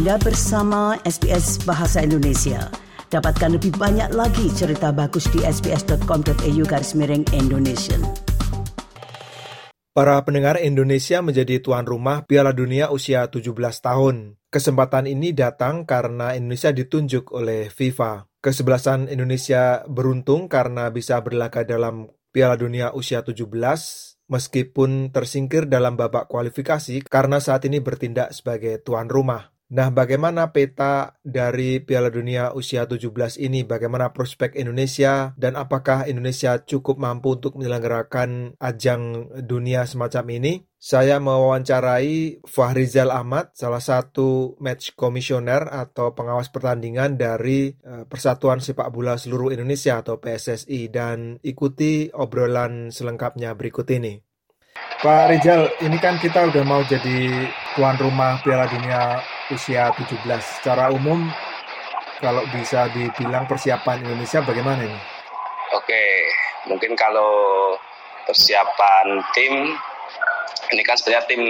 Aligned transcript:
Anda 0.00 0.16
bersama 0.16 0.96
SBS 1.04 1.60
Bahasa 1.68 2.00
Indonesia. 2.00 2.72
Dapatkan 3.12 3.60
lebih 3.60 3.76
banyak 3.76 4.16
lagi 4.16 4.48
cerita 4.48 4.96
bagus 4.96 5.28
di 5.28 5.44
sbs.com.au 5.44 6.62
garis 6.64 6.96
miring 6.96 7.28
Indonesia. 7.36 8.00
Para 9.92 10.16
pendengar 10.24 10.56
Indonesia 10.56 11.20
menjadi 11.20 11.60
tuan 11.60 11.84
rumah 11.84 12.24
Piala 12.24 12.56
Dunia 12.56 12.88
usia 12.88 13.28
17 13.28 13.52
tahun. 13.60 14.40
Kesempatan 14.48 15.04
ini 15.04 15.36
datang 15.36 15.84
karena 15.84 16.32
Indonesia 16.32 16.72
ditunjuk 16.72 17.36
oleh 17.36 17.68
FIFA. 17.68 18.24
Kesebelasan 18.40 19.04
Indonesia 19.12 19.84
beruntung 19.84 20.48
karena 20.48 20.88
bisa 20.88 21.20
berlaga 21.20 21.60
dalam 21.68 22.08
Piala 22.32 22.56
Dunia 22.56 22.96
usia 22.96 23.20
17 23.20 23.44
meskipun 24.32 25.12
tersingkir 25.12 25.68
dalam 25.68 26.00
babak 26.00 26.24
kualifikasi 26.24 27.04
karena 27.04 27.36
saat 27.36 27.68
ini 27.68 27.84
bertindak 27.84 28.32
sebagai 28.32 28.80
tuan 28.80 29.04
rumah. 29.12 29.59
Nah, 29.70 29.94
bagaimana 29.94 30.50
peta 30.50 31.14
dari 31.22 31.78
Piala 31.78 32.10
Dunia 32.10 32.50
usia 32.58 32.90
17 32.90 33.38
ini? 33.38 33.62
Bagaimana 33.62 34.10
prospek 34.10 34.58
Indonesia 34.58 35.30
dan 35.38 35.54
apakah 35.54 36.10
Indonesia 36.10 36.58
cukup 36.58 36.98
mampu 36.98 37.38
untuk 37.38 37.54
menyelenggarakan 37.54 38.58
ajang 38.58 39.30
dunia 39.46 39.86
semacam 39.86 40.26
ini? 40.42 40.66
Saya 40.74 41.22
mewawancarai 41.22 42.42
Fahrizal 42.50 43.14
Ahmad, 43.14 43.54
salah 43.54 43.78
satu 43.78 44.58
match 44.58 44.98
komisioner 44.98 45.70
atau 45.70 46.18
pengawas 46.18 46.50
pertandingan 46.50 47.14
dari 47.14 47.70
eh, 47.70 48.02
Persatuan 48.10 48.58
Sepak 48.58 48.90
Bola 48.90 49.22
Seluruh 49.22 49.54
Indonesia 49.54 50.02
atau 50.02 50.18
PSSI 50.18 50.90
dan 50.90 51.38
ikuti 51.46 52.10
obrolan 52.10 52.90
selengkapnya 52.90 53.54
berikut 53.54 53.86
ini. 53.94 54.18
Pak 54.98 55.30
Rizal, 55.30 55.70
ini 55.86 55.96
kan 56.02 56.18
kita 56.18 56.50
udah 56.50 56.64
mau 56.66 56.82
jadi 56.82 57.46
tuan 57.78 57.94
rumah 58.02 58.42
Piala 58.42 58.66
Dunia 58.66 59.22
usia 59.50 59.90
17. 59.94 60.22
Secara 60.40 60.90
umum, 60.90 61.26
kalau 62.22 62.44
bisa 62.54 62.86
dibilang 62.90 63.44
persiapan 63.46 64.02
Indonesia 64.06 64.40
bagaimana 64.44 64.80
ini? 64.84 65.00
Oke, 65.74 66.04
mungkin 66.66 66.98
kalau 66.98 67.74
persiapan 68.26 69.22
tim, 69.34 69.74
ini 70.70 70.82
kan 70.86 70.94
sebenarnya 70.98 71.26
tim 71.26 71.42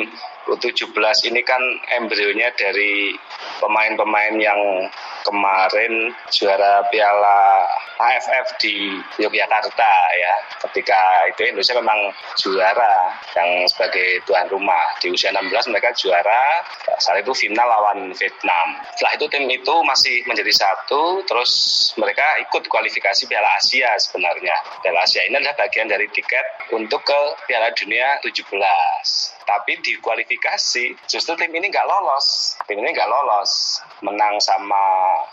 U17 0.49 1.31
ini 1.31 1.45
kan 1.45 1.61
embrionya 2.01 2.51
dari 2.57 3.15
pemain-pemain 3.61 4.35
yang 4.41 4.89
kemarin 5.23 6.11
juara 6.33 6.83
Piala 6.89 7.69
AFF 8.01 8.57
di 8.57 8.97
Yogyakarta 9.21 9.93
ya. 10.17 10.35
Ketika 10.65 11.29
itu 11.29 11.53
Indonesia 11.53 11.77
memang 11.77 11.99
juara 12.41 13.13
yang 13.37 13.69
sebagai 13.69 14.25
tuan 14.25 14.49
rumah. 14.49 14.97
Di 15.01 15.13
usia 15.13 15.29
16 15.33 15.73
mereka 15.73 15.93
juara, 15.93 16.65
saat 16.97 17.21
itu 17.21 17.33
final 17.37 17.69
lawan 17.69 18.13
Vietnam. 18.17 18.67
Setelah 18.97 19.13
itu 19.21 19.27
tim 19.29 19.45
itu 19.53 19.75
masih 19.85 20.25
menjadi 20.25 20.53
satu, 20.57 21.21
terus 21.29 21.53
mereka 22.01 22.25
ikut 22.41 22.65
kualifikasi 22.73 23.29
Piala 23.29 23.49
Asia 23.61 23.93
sebenarnya. 24.01 24.57
Piala 24.81 25.05
Asia 25.05 25.21
ini 25.29 25.37
adalah 25.37 25.57
bagian 25.61 25.89
dari 25.89 26.09
tiket 26.09 26.73
untuk 26.73 27.05
ke 27.05 27.21
Piala 27.49 27.69
Dunia 27.77 28.17
17 28.25 29.41
tapi 29.51 29.75
di 29.83 29.99
kualifikasi 29.99 30.95
justru 31.11 31.35
tim 31.35 31.51
ini 31.51 31.67
nggak 31.75 31.83
lolos 31.83 32.55
tim 32.71 32.79
ini 32.79 32.95
nggak 32.95 33.11
lolos 33.11 33.83
menang 33.99 34.39
sama 34.39 34.79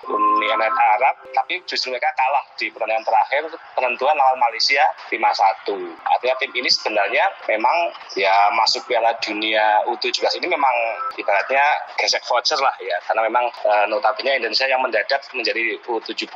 Uni 0.10 0.50
Emirat 0.50 0.74
Arab 0.74 1.16
tapi 1.38 1.62
justru 1.70 1.94
mereka 1.94 2.10
kalah 2.18 2.42
di 2.58 2.74
pertandingan 2.74 3.06
terakhir 3.06 3.44
penentuan 3.78 4.18
lawan 4.18 4.38
Malaysia 4.42 4.84
5-1 5.14 5.70
artinya 6.18 6.36
tim 6.42 6.52
ini 6.58 6.70
sebenarnya 6.70 7.26
memang 7.48 7.78
ya 8.18 8.50
masuk 8.58 8.84
Piala 8.90 9.14
Dunia 9.22 9.84
U17 9.92 10.40
ini 10.42 10.48
memang 10.50 10.76
ibaratnya 11.20 11.62
gesek 12.00 12.24
voucher 12.26 12.58
lah 12.58 12.74
ya. 12.80 12.98
Karena 13.06 13.28
memang 13.28 13.46
e, 13.52 13.72
notabene 13.92 14.40
Indonesia 14.40 14.66
yang 14.66 14.82
mendadak 14.82 15.22
menjadi 15.36 15.78
U17 15.86 16.34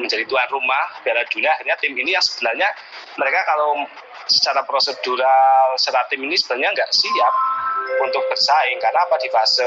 menjadi 0.00 0.24
tuan 0.26 0.48
rumah 0.50 0.84
Piala 1.04 1.22
Dunia. 1.28 1.54
Akhirnya 1.54 1.76
tim 1.78 1.94
ini 1.94 2.16
yang 2.16 2.24
sebenarnya 2.24 2.68
mereka 3.20 3.44
kalau 3.46 3.84
secara 4.28 4.60
prosedural 4.64 5.76
secara 5.80 6.04
tim 6.12 6.20
ini 6.20 6.36
sebenarnya 6.36 6.76
nggak 6.76 6.90
siap 6.92 7.34
untuk 8.02 8.22
bersaing. 8.28 8.78
Karena 8.78 9.04
apa? 9.08 9.16
Di 9.16 9.28
fase 9.32 9.64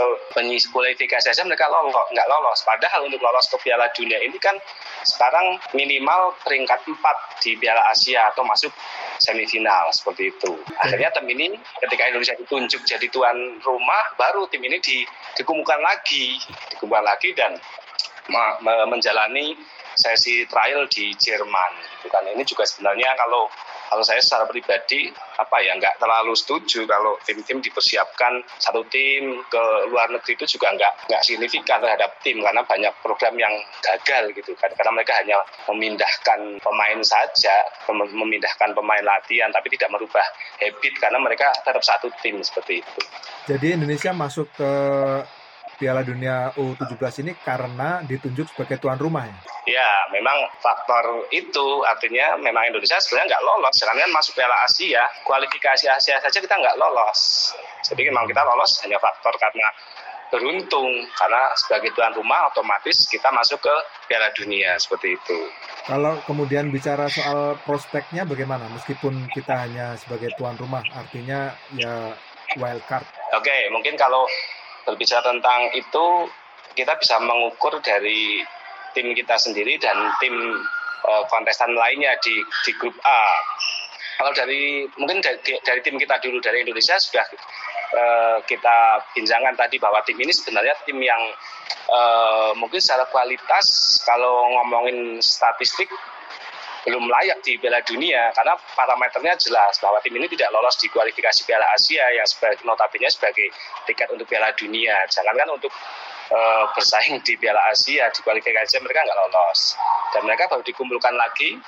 kualifikasi 0.71 1.25
saja 1.25 1.41
mereka 1.43 1.67
lolos 1.67 2.07
nggak 2.13 2.27
lolos. 2.29 2.59
Padahal 2.63 3.05
untuk 3.05 3.19
lolos 3.19 3.45
ke 3.49 3.57
Piala 3.65 3.89
Dunia 3.91 4.21
ini 4.21 4.37
kan 4.37 4.55
sekarang 5.01 5.57
minimal 5.73 6.37
peringkat 6.45 6.85
4 6.85 6.93
di 7.41 7.57
Piala 7.57 7.81
Asia 7.89 8.29
atau 8.29 8.45
masuk 8.45 8.71
semifinal 9.17 9.89
seperti 9.93 10.29
itu. 10.31 10.51
Akhirnya 10.77 11.09
tim 11.13 11.27
ini 11.29 11.57
ketika 11.87 12.09
Indonesia 12.09 12.37
ditunjuk 12.37 12.81
jadi 12.85 13.07
tuan 13.09 13.57
rumah 13.61 14.13
baru 14.17 14.45
tim 14.49 14.61
ini 14.61 14.77
di, 14.81 15.03
dikumpulkan 15.37 15.81
lagi. 15.81 16.37
Dikumpulkan 16.73 17.05
lagi 17.05 17.33
dan 17.33 17.57
menjalani 18.63 19.57
sesi 19.97 20.47
trial 20.47 20.87
di 20.87 21.11
Jerman. 21.17 21.71
Bukan 22.07 22.23
ini 22.31 22.43
juga 22.47 22.63
sebenarnya 22.63 23.11
kalau 23.19 23.51
kalau 23.91 24.07
saya 24.07 24.23
secara 24.23 24.47
pribadi 24.47 25.11
apa 25.35 25.59
ya 25.59 25.75
nggak 25.75 25.99
terlalu 25.99 26.31
setuju 26.31 26.87
kalau 26.87 27.19
tim-tim 27.27 27.59
dipersiapkan 27.59 28.39
satu 28.55 28.87
tim 28.87 29.43
ke 29.51 29.63
luar 29.91 30.07
negeri 30.07 30.39
itu 30.39 30.55
juga 30.55 30.71
nggak 30.71 31.11
nggak 31.11 31.23
signifikan 31.27 31.83
terhadap 31.83 32.15
tim 32.23 32.39
karena 32.39 32.63
banyak 32.63 32.93
program 33.03 33.35
yang 33.35 33.51
gagal 33.83 34.31
gitu 34.31 34.55
kan 34.55 34.71
karena 34.79 34.95
mereka 34.95 35.19
hanya 35.19 35.43
memindahkan 35.67 36.63
pemain 36.63 36.99
saja 37.03 37.67
memindahkan 37.91 38.71
pemain 38.71 39.03
latihan 39.03 39.51
tapi 39.51 39.67
tidak 39.75 39.91
merubah 39.91 40.23
habit 40.63 40.93
karena 40.95 41.19
mereka 41.19 41.51
tetap 41.59 41.83
satu 41.83 42.07
tim 42.23 42.39
seperti 42.39 42.79
itu. 42.79 43.01
Jadi 43.51 43.75
Indonesia 43.75 44.15
masuk 44.15 44.47
ke 44.55 44.71
Piala 45.81 46.05
Dunia 46.05 46.53
U17 46.53 47.25
ini 47.25 47.33
karena 47.41 48.05
ditunjuk 48.05 48.53
sebagai 48.53 48.77
tuan 48.77 49.01
rumah 49.01 49.25
ya? 49.25 49.37
Ya, 49.65 49.91
memang 50.13 50.37
faktor 50.61 51.25
itu 51.33 51.81
artinya 51.89 52.37
memang 52.37 52.69
Indonesia 52.69 53.01
sebenarnya 53.01 53.33
nggak 53.33 53.45
lolos. 53.49 53.75
Karena 53.81 54.05
kan 54.05 54.11
masuk 54.13 54.33
Piala 54.37 54.57
Asia, 54.61 55.03
kualifikasi 55.25 55.85
Asia 55.89 56.21
saja 56.21 56.37
kita 56.37 56.53
nggak 56.53 56.77
lolos. 56.77 57.49
Jadi 57.81 58.01
memang 58.05 58.29
kita 58.29 58.45
lolos 58.45 58.77
hanya 58.85 59.01
faktor 59.01 59.33
karena 59.41 59.73
beruntung 60.29 60.87
karena 61.17 61.51
sebagai 61.59 61.91
tuan 61.91 62.13
rumah 62.15 62.47
otomatis 62.53 63.09
kita 63.09 63.33
masuk 63.33 63.59
ke 63.65 63.75
Piala 64.05 64.29
Dunia 64.37 64.77
seperti 64.77 65.17
itu. 65.17 65.37
Kalau 65.89 66.21
kemudian 66.29 66.69
bicara 66.69 67.09
soal 67.09 67.57
prospeknya 67.65 68.23
bagaimana? 68.23 68.69
Meskipun 68.69 69.27
kita 69.33 69.65
hanya 69.65 69.97
sebagai 69.97 70.29
tuan 70.37 70.55
rumah, 70.55 70.85
artinya 70.93 71.51
ya 71.73 72.13
wild 72.55 72.85
card. 72.87 73.03
Oke, 73.35 73.67
mungkin 73.75 73.99
kalau 73.99 74.23
berbicara 74.85 75.21
tentang 75.25 75.71
itu 75.77 76.05
kita 76.73 76.95
bisa 76.97 77.19
mengukur 77.19 77.77
dari 77.83 78.41
tim 78.95 79.11
kita 79.15 79.35
sendiri 79.39 79.79
dan 79.79 79.95
tim 80.19 80.35
uh, 81.07 81.23
kontestan 81.27 81.71
lainnya 81.75 82.15
di 82.23 82.35
di 82.67 82.71
grup 82.79 82.95
A. 83.03 83.21
Kalau 84.21 84.31
dari 84.37 84.85
mungkin 85.01 85.17
dari, 85.23 85.39
dari 85.65 85.81
tim 85.81 85.97
kita 85.97 86.21
dulu 86.21 86.37
dari 86.43 86.61
Indonesia 86.61 86.95
sudah 87.01 87.25
uh, 87.95 88.37
kita 88.45 88.77
bincangkan 89.15 89.55
tadi 89.57 89.81
bahwa 89.81 90.03
tim 90.05 90.19
ini 90.19 90.29
sebenarnya 90.29 90.75
tim 90.85 90.99
yang 91.01 91.21
uh, 91.89 92.51
mungkin 92.55 92.79
secara 92.79 93.07
kualitas 93.09 93.97
kalau 94.05 94.47
ngomongin 94.59 95.17
statistik 95.23 95.89
belum 96.81 97.05
layak 97.05 97.45
di 97.45 97.61
Piala 97.61 97.77
Dunia 97.85 98.33
karena 98.33 98.57
parameternya 98.73 99.37
jelas 99.37 99.77
bahwa 99.77 100.01
tim 100.01 100.17
ini 100.17 100.25
tidak 100.33 100.49
lolos 100.49 100.73
di 100.81 100.89
kualifikasi 100.89 101.45
Piala 101.45 101.67
Asia 101.77 102.09
yang 102.09 102.25
sebagai 102.25 102.65
notabene 102.65 103.05
sebagai 103.05 103.53
tiket 103.85 104.09
untuk 104.09 104.25
Piala 104.25 104.49
Dunia. 104.57 105.05
Jangankan 105.05 105.61
untuk 105.61 105.69
uh, 106.33 106.65
bersaing 106.73 107.21
di 107.21 107.37
Piala 107.37 107.61
Asia 107.69 108.09
di 108.09 108.19
kualifikasi 108.25 108.81
mereka 108.81 109.05
nggak 109.05 109.19
lolos 109.29 109.77
dan 110.17 110.21
mereka 110.25 110.49
baru 110.49 110.65
dikumpulkan 110.65 111.13
lagi 111.13 111.61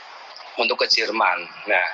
untuk 0.57 0.81
ke 0.81 0.89
Jerman. 0.89 1.45
Nah 1.69 1.87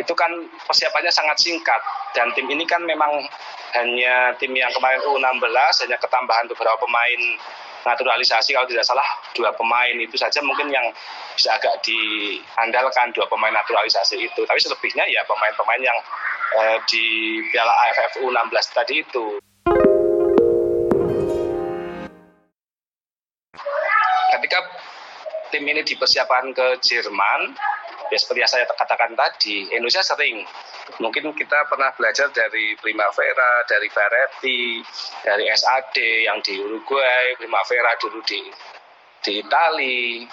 itu 0.00 0.12
kan 0.16 0.32
persiapannya 0.68 1.12
sangat 1.12 1.36
singkat 1.40 1.80
dan 2.16 2.32
tim 2.32 2.48
ini 2.48 2.64
kan 2.64 2.80
memang 2.84 3.24
hanya 3.72 4.36
tim 4.36 4.52
yang 4.52 4.72
kemarin 4.72 5.00
U16 5.00 5.88
hanya 5.88 5.96
ketambahan 5.96 6.44
beberapa 6.48 6.76
pemain 6.80 7.20
naturalisasi 7.82 8.54
kalau 8.54 8.66
tidak 8.70 8.86
salah 8.86 9.04
dua 9.34 9.50
pemain 9.54 9.94
itu 9.98 10.14
saja 10.14 10.38
mungkin 10.42 10.70
yang 10.70 10.86
bisa 11.34 11.54
agak 11.56 11.82
diandalkan 11.82 13.10
dua 13.14 13.26
pemain 13.26 13.52
naturalisasi 13.52 14.22
itu. 14.22 14.42
Tapi 14.46 14.58
selebihnya 14.62 15.04
ya 15.10 15.22
pemain-pemain 15.26 15.82
yang 15.82 15.98
eh, 16.58 16.78
di 16.86 17.04
Piala 17.50 17.74
AFF 17.88 18.22
U16 18.22 18.56
tadi 18.74 18.94
itu. 19.02 19.26
Ketika 24.32 24.58
tim 25.52 25.64
ini 25.68 25.84
dipersiapkan 25.84 26.50
ke 26.56 26.80
Jerman, 26.80 27.54
ya 28.10 28.18
seperti 28.18 28.40
yang 28.42 28.52
saya 28.52 28.64
katakan 28.66 29.12
tadi, 29.14 29.70
Indonesia 29.70 30.02
sering 30.02 30.42
mungkin 30.98 31.30
kita 31.36 31.68
pernah 31.70 31.94
belajar 31.94 32.32
dari 32.34 32.74
Primavera, 32.80 33.62
dari 33.68 33.88
Ferretti, 33.92 34.82
dari 35.22 35.46
SAD 35.52 35.96
yang 36.26 36.38
di 36.42 36.58
Uruguay, 36.58 37.38
Primavera 37.38 37.94
dulu 38.02 38.18
di 38.26 38.40
di 39.22 39.38
Itali, 39.38 40.26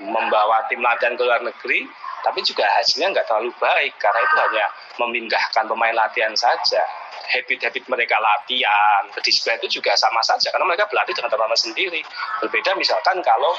membawa 0.00 0.64
tim 0.70 0.80
latihan 0.80 1.18
ke 1.18 1.22
luar 1.26 1.44
negeri, 1.44 1.84
tapi 2.22 2.40
juga 2.42 2.66
hasilnya 2.78 3.14
nggak 3.14 3.26
terlalu 3.26 3.50
baik 3.58 3.94
karena 3.98 4.20
itu 4.24 4.36
hanya 4.36 4.64
memindahkan 4.98 5.64
pemain 5.66 5.94
latihan 5.94 6.34
saja. 6.34 6.82
habit-habit 7.28 7.84
mereka 7.92 8.16
latihan, 8.16 9.04
kedisiplinan 9.12 9.60
itu 9.60 9.76
juga 9.76 9.92
sama 10.00 10.16
saja 10.24 10.48
karena 10.48 10.64
mereka 10.64 10.88
berlatih 10.88 11.12
dengan 11.12 11.28
teman-teman 11.28 11.60
sendiri. 11.60 12.00
Berbeda 12.40 12.72
misalkan 12.72 13.20
kalau 13.20 13.52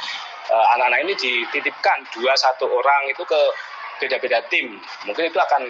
uh, 0.50 0.66
anak-anak 0.74 1.06
ini 1.06 1.14
dititipkan 1.14 2.02
dua 2.18 2.34
satu 2.34 2.66
orang 2.66 3.14
itu 3.14 3.22
ke 3.22 3.42
beda-beda 4.02 4.42
tim, 4.50 4.74
mungkin 5.06 5.30
itu 5.30 5.38
akan 5.38 5.70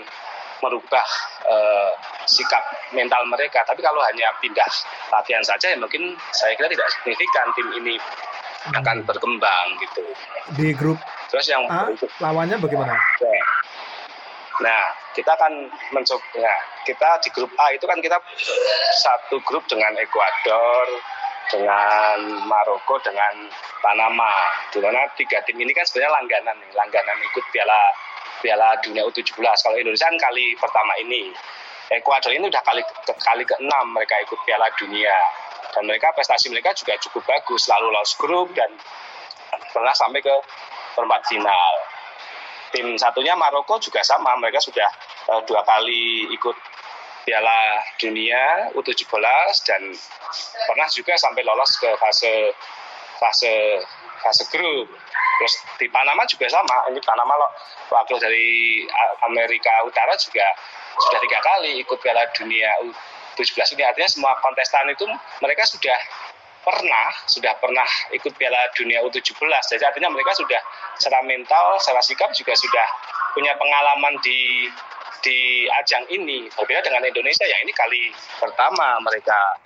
merubah 0.63 1.07
uh, 1.43 1.91
sikap 2.23 2.63
mental 2.95 3.19
mereka. 3.27 3.67
Tapi 3.67 3.83
kalau 3.83 3.99
hanya 4.07 4.31
pindah 4.39 4.71
latihan 5.11 5.43
saja, 5.43 5.71
ya 5.71 5.77
mungkin 5.79 6.15
saya 6.31 6.55
kira 6.55 6.71
tidak 6.71 6.87
signifikan 6.95 7.51
tim 7.51 7.67
ini 7.83 7.95
akan 8.79 9.03
berkembang 9.07 9.67
gitu. 9.79 10.03
Di 10.55 10.75
grup 10.75 10.99
Terus 11.29 11.45
yang 11.45 11.63
A, 11.69 11.93
lawannya 12.19 12.57
bagaimana? 12.57 12.97
Ya. 13.21 13.41
Nah, 14.59 14.81
kita 15.15 15.31
akan 15.39 15.71
mencoba. 15.95 16.25
Nah, 16.41 16.59
kita 16.83 17.21
di 17.23 17.29
grup 17.31 17.53
A 17.61 17.71
itu 17.71 17.85
kan 17.87 18.01
kita 18.03 18.17
satu 18.99 19.39
grup 19.45 19.63
dengan 19.69 19.95
Ekuador, 19.95 20.87
dengan 21.47 22.43
Maroko, 22.49 22.99
dengan 22.99 23.47
Panama. 23.79 24.49
Di 24.73 24.83
mana 24.83 25.07
tiga 25.15 25.39
tim 25.47 25.55
ini 25.55 25.71
kan 25.71 25.87
sebenarnya 25.87 26.11
langganan, 26.11 26.57
langganan 26.75 27.17
ikut 27.31 27.45
Piala 27.55 27.81
Piala 28.43 28.75
Dunia 28.83 29.05
U17. 29.07 29.35
Kalau 29.37 29.77
Indonesia 29.77 30.07
kan 30.09 30.17
kali 30.19 30.57
pertama 30.59 30.93
ini. 30.99 31.31
Ekuador 31.89 32.29
ini 32.29 32.45
udah 32.45 32.61
kali 32.61 32.85
ke, 32.85 33.13
kali 33.17 33.41
ke-6 33.49 33.73
mereka 33.89 34.13
ikut 34.21 34.39
Piala 34.45 34.69
Dunia. 34.77 35.15
Dan 35.73 35.85
mereka 35.85 36.13
prestasi 36.13 36.49
mereka 36.49 36.73
juga 36.73 36.97
cukup 37.01 37.25
bagus, 37.25 37.65
selalu 37.69 37.93
lolos 37.93 38.13
grup 38.17 38.49
dan 38.57 38.69
pernah 39.73 39.93
sampai 39.93 40.21
ke 40.21 40.35
perempat 40.99 41.23
final. 41.31 41.73
Tim 42.75 42.99
satunya 42.99 43.33
Maroko 43.39 43.79
juga 43.79 44.03
sama, 44.03 44.35
mereka 44.37 44.59
sudah 44.59 44.85
uh, 45.31 45.41
dua 45.47 45.63
kali 45.63 46.27
ikut 46.35 46.53
Piala 47.23 47.81
Dunia 47.95 48.73
U17 48.75 49.07
dan 49.63 49.81
pernah 50.67 50.87
juga 50.91 51.13
sampai 51.15 51.41
lolos 51.47 51.71
ke 51.79 51.89
fase 51.97 52.51
fase 53.17 53.53
fase 54.19 54.43
grup. 54.51 54.91
Terus 55.39 55.55
di 55.79 55.87
Panama 55.87 56.27
juga 56.27 56.51
sama, 56.51 56.83
ini 56.91 56.99
Panama 56.99 57.31
loh, 57.31 57.51
wakil 57.95 58.19
dari 58.19 58.83
Amerika 59.23 59.71
Utara 59.87 60.11
juga 60.19 60.43
sudah 60.99 61.19
tiga 61.23 61.39
kali 61.39 61.79
ikut 61.79 61.97
Piala 62.03 62.27
Dunia 62.35 62.69
U17 62.83 63.79
ini 63.79 63.83
artinya 63.87 64.09
semua 64.11 64.35
kontestan 64.43 64.83
itu 64.91 65.07
mereka 65.39 65.63
sudah 65.63 65.95
pernah 66.69 67.09
sudah 67.25 67.53
pernah 67.57 67.89
ikut 68.13 68.33
Piala 68.37 68.69
Dunia 68.77 69.01
U17 69.01 69.33
jadi 69.73 69.83
artinya 69.89 70.13
mereka 70.13 70.37
sudah 70.37 70.61
secara 71.01 71.25
mental 71.25 71.81
secara 71.81 72.01
sikap 72.05 72.29
juga 72.37 72.53
sudah 72.53 72.87
punya 73.33 73.57
pengalaman 73.57 74.13
di 74.21 74.69
di 75.19 75.67
ajang 75.67 76.05
ini 76.13 76.47
berbeda 76.53 76.85
dengan 76.85 77.03
Indonesia 77.03 77.43
yang 77.43 77.61
ini 77.65 77.73
kali 77.73 78.13
pertama 78.39 79.01
mereka 79.03 79.57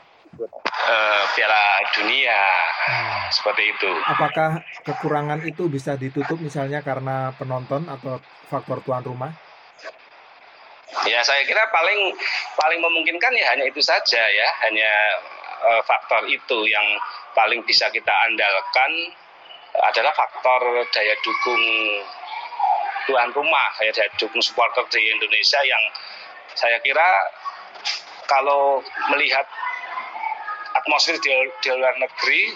uh, 0.41 1.23
Piala 1.37 1.63
Dunia 1.93 2.41
hmm. 2.89 3.29
seperti 3.29 3.63
itu. 3.69 3.91
Apakah 4.09 4.65
kekurangan 4.81 5.45
itu 5.45 5.69
bisa 5.69 5.93
ditutup 5.93 6.41
misalnya 6.41 6.81
karena 6.81 7.31
penonton 7.37 7.85
atau 7.85 8.17
faktor 8.49 8.81
tuan 8.81 9.05
rumah? 9.05 9.31
Ya 11.09 11.19
saya 11.25 11.41
kira 11.43 11.67
paling 11.73 12.13
paling 12.53 12.79
memungkinkan 12.79 13.33
ya 13.33 13.45
hanya 13.53 13.65
itu 13.65 13.81
saja 13.81 14.21
ya 14.21 14.49
hanya 14.69 14.91
uh, 15.63 15.81
faktor 15.87 16.27
itu 16.27 16.59
yang 16.67 16.85
paling 17.33 17.63
bisa 17.63 17.87
kita 17.89 18.13
andalkan 18.27 18.91
adalah 19.73 20.13
faktor 20.13 20.85
daya 20.93 21.15
dukung 21.25 21.63
tuan 23.09 23.29
rumah, 23.33 23.73
daya 23.79 24.07
dukung 24.19 24.43
supporter 24.43 24.85
di 24.91 25.01
Indonesia 25.17 25.59
yang 25.65 25.83
saya 26.53 26.77
kira 26.85 27.09
kalau 28.29 28.79
melihat 29.09 29.43
atmosfer 30.77 31.17
di, 31.17 31.31
di 31.59 31.69
luar 31.73 31.97
negeri 31.97 32.53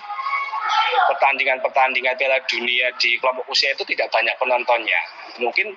pertandingan-pertandingan 1.07 2.15
Piala 2.19 2.39
Dunia 2.45 2.91
di 2.99 3.15
kelompok 3.19 3.47
usia 3.49 3.71
itu 3.73 3.83
tidak 3.87 4.11
banyak 4.11 4.35
penontonnya. 4.37 5.01
Mungkin 5.39 5.73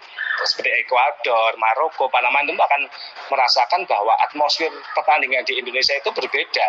seperti 0.47 0.71
Ekuador, 0.85 1.57
Maroko, 1.61 2.09
Panama 2.09 2.41
itu 2.45 2.57
akan 2.57 2.83
merasakan 3.29 3.85
bahwa 3.85 4.17
atmosfer 4.25 4.71
pertandingan 4.97 5.45
di 5.45 5.61
Indonesia 5.61 5.97
itu 5.97 6.11
berbeda. 6.13 6.67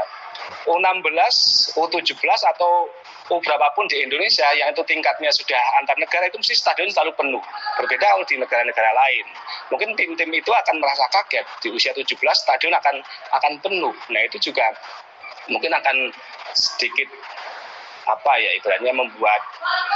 U16, 0.65 1.35
U17 1.77 2.23
atau 2.55 2.89
U 3.31 3.39
berapapun 3.39 3.87
di 3.87 4.03
Indonesia 4.03 4.43
yang 4.59 4.75
itu 4.75 4.83
tingkatnya 4.83 5.31
sudah 5.31 5.61
antar 5.79 5.95
negara 5.95 6.27
itu 6.27 6.35
mesti 6.35 6.51
stadion 6.51 6.91
selalu 6.91 7.15
penuh. 7.15 7.43
Berbeda 7.79 8.11
kalau 8.11 8.27
di 8.27 8.35
negara-negara 8.35 8.91
lain. 8.91 9.25
Mungkin 9.71 9.95
tim-tim 9.95 10.27
itu 10.35 10.51
akan 10.51 10.75
merasa 10.83 11.07
kaget 11.07 11.47
di 11.63 11.71
usia 11.71 11.95
17 11.95 12.11
stadion 12.35 12.75
akan 12.75 12.99
akan 13.31 13.53
penuh. 13.63 13.95
Nah 14.11 14.21
itu 14.27 14.51
juga 14.51 14.67
mungkin 15.47 15.71
akan 15.71 16.11
sedikit 16.51 17.07
apa 18.11 18.33
ya 18.37 18.51
ibaratnya 18.59 18.93
membuat 18.93 19.41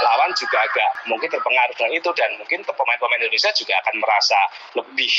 lawan 0.02 0.30
juga 0.36 0.60
agak 0.64 0.90
mungkin 1.08 1.28
terpengaruh 1.28 1.74
dengan 1.76 1.92
itu 1.92 2.10
dan 2.16 2.30
mungkin 2.40 2.60
pemain-pemain 2.64 3.20
Indonesia 3.20 3.52
juga 3.52 3.74
akan 3.84 3.94
merasa 4.00 4.38
lebih 4.76 5.12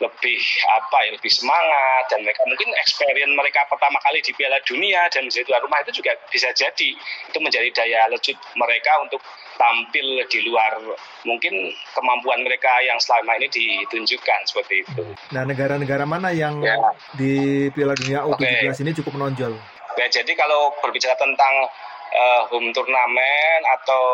lebih 0.00 0.40
apa 0.82 0.98
ya 1.06 1.10
lebih 1.14 1.30
semangat 1.30 2.10
dan 2.10 2.26
mereka 2.26 2.42
mungkin 2.48 2.74
experience 2.80 3.34
mereka 3.36 3.62
pertama 3.70 4.02
kali 4.02 4.18
di 4.24 4.34
Piala 4.34 4.58
Dunia 4.66 5.06
dan 5.12 5.30
menjadi 5.30 5.46
tuan 5.46 5.62
rumah 5.62 5.78
itu 5.86 6.02
juga 6.02 6.18
bisa 6.32 6.50
jadi 6.50 6.90
itu 7.28 7.38
menjadi 7.38 7.68
daya 7.70 8.10
lejut 8.10 8.34
mereka 8.58 8.92
untuk 9.04 9.22
tampil 9.54 10.24
di 10.26 10.38
luar 10.48 10.80
mungkin 11.22 11.70
kemampuan 11.94 12.42
mereka 12.42 12.72
yang 12.82 12.98
selama 12.98 13.38
ini 13.38 13.46
ditunjukkan 13.52 14.40
seperti 14.48 14.82
itu. 14.82 15.04
Nah 15.30 15.46
negara-negara 15.46 16.02
mana 16.08 16.34
yang 16.34 16.58
ya. 16.64 16.74
di 17.14 17.68
Piala 17.70 17.94
Dunia 17.94 18.26
U17 18.26 18.74
okay. 18.74 18.82
ini 18.82 18.90
cukup 18.98 19.12
menonjol? 19.20 19.54
Ya 20.00 20.08
jadi 20.08 20.32
kalau 20.34 20.72
berbicara 20.80 21.14
tentang 21.20 21.68
uh, 22.12 22.42
home 22.52 22.70
turnamen 22.70 23.60
atau 23.80 24.04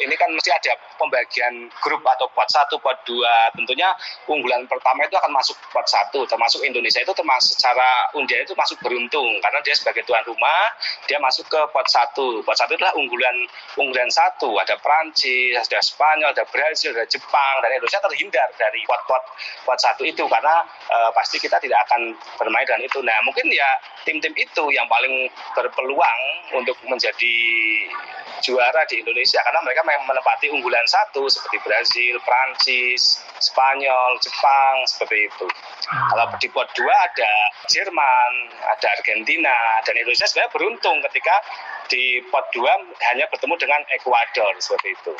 ini 0.00 0.14
kan 0.16 0.28
mesti 0.32 0.50
ada 0.52 0.72
pembagian 0.96 1.68
grup 1.84 2.02
atau 2.04 2.28
pot 2.32 2.48
satu, 2.48 2.80
pot 2.80 2.96
dua. 3.04 3.52
Tentunya 3.54 3.92
unggulan 4.28 4.64
pertama 4.66 5.04
itu 5.04 5.16
akan 5.16 5.32
masuk 5.32 5.56
pot 5.70 5.84
satu, 5.86 6.24
termasuk 6.24 6.64
Indonesia 6.64 7.00
itu 7.00 7.12
termasuk 7.12 7.60
secara 7.60 8.08
undian 8.16 8.42
itu 8.42 8.56
masuk 8.56 8.80
beruntung 8.80 9.28
karena 9.44 9.60
dia 9.60 9.74
sebagai 9.76 10.02
tuan 10.08 10.24
rumah 10.24 10.72
dia 11.06 11.20
masuk 11.20 11.46
ke 11.48 11.60
pot 11.70 11.86
satu. 11.88 12.40
Pot 12.42 12.56
satu 12.56 12.74
adalah 12.76 12.96
unggulan 12.96 13.36
unggulan 13.76 14.08
satu. 14.08 14.56
Ada 14.56 14.78
Prancis, 14.80 15.56
ada 15.58 15.80
Spanyol, 15.82 16.32
ada 16.32 16.44
Brazil, 16.48 16.96
ada 16.96 17.06
Jepang 17.08 17.54
dan 17.60 17.70
Indonesia 17.76 18.00
terhindar 18.02 18.48
dari 18.56 18.80
pot-pot 18.88 19.22
pot 19.66 19.78
satu 19.78 20.02
itu 20.06 20.24
karena 20.26 20.64
uh, 20.90 21.10
pasti 21.12 21.36
kita 21.38 21.60
tidak 21.60 21.84
akan 21.88 22.16
bermain 22.40 22.64
dengan 22.64 22.82
itu. 22.86 22.98
Nah 23.04 23.16
mungkin 23.26 23.46
ya 23.52 23.68
tim-tim 24.06 24.32
itu 24.34 24.64
yang 24.72 24.86
paling 24.88 25.28
berpeluang 25.54 26.20
untuk 26.56 26.76
menjadi 26.86 27.41
juara 28.42 28.82
di 28.90 28.98
Indonesia 28.98 29.38
karena 29.46 29.62
mereka 29.62 29.86
memang 29.86 30.10
menempati 30.10 30.50
unggulan 30.50 30.84
satu 30.90 31.30
seperti 31.30 31.62
Brazil, 31.62 32.18
Prancis, 32.26 33.22
Spanyol, 33.38 34.18
Jepang 34.18 34.76
seperti 34.90 35.30
itu. 35.30 35.46
Hmm. 35.46 36.08
Kalau 36.10 36.24
di 36.36 36.48
pot 36.50 36.68
dua 36.74 36.94
ada 37.06 37.32
Jerman, 37.70 38.32
ada 38.66 38.86
Argentina 38.98 39.54
dan 39.86 39.94
Indonesia 39.94 40.26
sebenarnya 40.26 40.52
beruntung 40.52 40.98
ketika 41.10 41.36
di 41.86 42.18
pot 42.28 42.44
dua 42.50 42.74
hanya 43.14 43.30
bertemu 43.30 43.54
dengan 43.56 43.80
Ekuador 43.94 44.52
seperti 44.58 44.88
itu. 44.90 45.14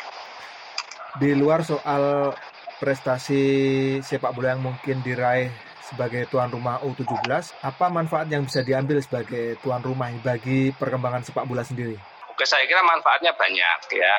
Di 1.23 1.31
luar 1.37 1.63
soal 1.63 2.35
prestasi 2.83 3.43
sepak 4.03 4.35
bola 4.35 4.51
yang 4.57 4.65
mungkin 4.67 4.99
diraih 4.99 5.47
sebagai 5.83 6.25
tuan 6.27 6.49
rumah 6.49 6.81
U17, 6.81 7.61
apa 7.61 7.85
manfaat 7.87 8.27
yang 8.27 8.43
bisa 8.43 8.65
diambil 8.65 8.97
sebagai 8.99 9.61
tuan 9.61 9.79
rumah 9.79 10.09
bagi 10.25 10.73
perkembangan 10.73 11.21
sepak 11.21 11.45
bola 11.45 11.61
sendiri? 11.61 12.12
Oke, 12.33 12.49
saya 12.49 12.65
kira 12.65 12.81
manfaatnya 12.81 13.37
banyak 13.37 13.79
ya. 13.93 14.15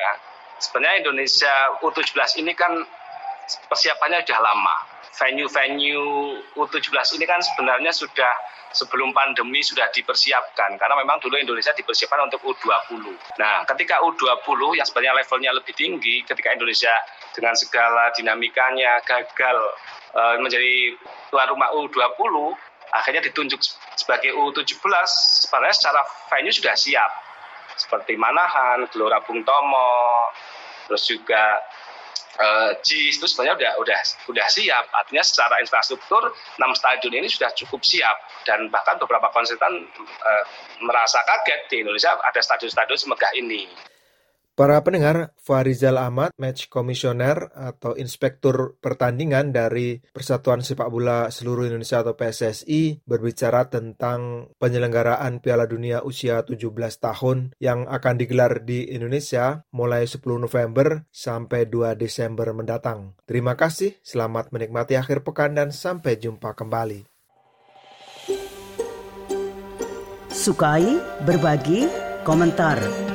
Sebenarnya 0.55 1.03
Indonesia 1.03 1.51
U17 1.83 2.39
ini 2.39 2.55
kan 2.55 2.71
persiapannya 3.67 4.23
sudah 4.23 4.39
lama. 4.39 4.75
Venue-venue 5.15 6.39
U17 6.55 7.19
ini 7.19 7.27
kan 7.27 7.43
sebenarnya 7.43 7.91
sudah 7.91 8.31
sebelum 8.75 9.15
pandemi 9.15 9.63
sudah 9.63 9.87
dipersiapkan 9.91 10.75
karena 10.75 10.95
memang 10.99 11.19
dulu 11.23 11.39
Indonesia 11.39 11.71
dipersiapkan 11.71 12.27
untuk 12.27 12.43
U20. 12.43 13.03
Nah, 13.39 13.63
ketika 13.67 14.03
U20 14.03 14.79
yang 14.79 14.83
sebenarnya 14.87 15.15
levelnya 15.23 15.51
lebih 15.55 15.71
tinggi, 15.75 16.23
ketika 16.27 16.51
Indonesia 16.51 16.91
dengan 17.31 17.55
segala 17.55 18.11
dinamikanya 18.11 18.99
gagal 19.07 19.57
e, 20.11 20.21
menjadi 20.43 20.99
tuan 21.31 21.47
rumah 21.47 21.71
U20, 21.71 22.35
akhirnya 22.91 23.23
ditunjuk 23.23 23.59
sebagai 23.95 24.35
U17, 24.35 24.83
sebenarnya 25.47 25.75
secara 25.75 26.01
venue 26.27 26.51
sudah 26.51 26.75
siap 26.75 27.11
seperti 27.75 28.15
Manahan, 28.15 28.87
Gelora 28.89 29.19
Bung 29.23 29.43
Tomo, 29.43 30.31
terus 30.87 31.03
juga 31.07 31.59
uh, 32.39 32.71
JIS 32.83 33.19
itu 33.19 33.25
sebenarnya 33.27 33.55
udah 33.59 33.71
udah 33.83 33.99
udah 34.31 34.47
siap. 34.47 34.85
Artinya 34.91 35.23
secara 35.23 35.59
infrastruktur 35.63 36.31
enam 36.59 36.71
stadion 36.75 37.13
ini 37.15 37.27
sudah 37.31 37.51
cukup 37.55 37.83
siap 37.83 38.17
dan 38.43 38.67
bahkan 38.71 38.99
beberapa 38.99 39.31
konsultan 39.31 39.87
uh, 40.23 40.43
merasa 40.83 41.19
kaget 41.23 41.61
di 41.71 41.75
Indonesia 41.83 42.15
ada 42.23 42.39
stadion-stadion 42.39 42.99
semegah 42.99 43.31
ini. 43.37 43.67
Para 44.55 44.79
pendengar, 44.87 45.35
Farizal 45.35 45.99
Ahmad, 45.99 46.31
match 46.39 46.71
komisioner 46.71 47.51
atau 47.51 47.91
inspektur 47.99 48.79
pertandingan 48.79 49.51
dari 49.51 49.99
Persatuan 50.15 50.63
Sepak 50.63 50.87
Bola 50.87 51.27
Seluruh 51.27 51.67
Indonesia 51.67 51.99
atau 51.99 52.15
PSSI 52.15 53.03
berbicara 53.03 53.67
tentang 53.67 54.47
penyelenggaraan 54.55 55.43
Piala 55.43 55.67
Dunia 55.67 56.07
usia 56.07 56.47
17 56.47 56.71
tahun 57.03 57.51
yang 57.59 57.83
akan 57.83 58.15
digelar 58.15 58.63
di 58.63 58.95
Indonesia 58.95 59.59
mulai 59.75 60.07
10 60.07 60.23
November 60.23 61.03
sampai 61.11 61.67
2 61.67 61.99
Desember 61.99 62.47
mendatang. 62.55 63.11
Terima 63.27 63.59
kasih, 63.59 63.99
selamat 64.07 64.55
menikmati 64.55 64.95
akhir 64.95 65.27
pekan 65.27 65.59
dan 65.59 65.75
sampai 65.75 66.15
jumpa 66.15 66.55
kembali. 66.55 67.03
Sukai, 70.31 70.95
berbagi, 71.27 71.91
komentar 72.23 73.14